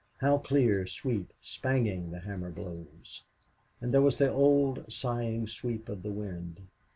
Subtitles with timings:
[0.17, 3.21] How clear, sweet, spanging the hammer blows!
[3.79, 6.59] And there was the old sighing sweep of the wind.